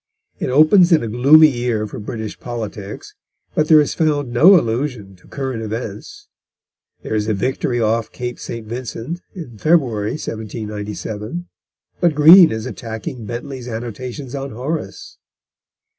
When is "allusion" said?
4.59-5.15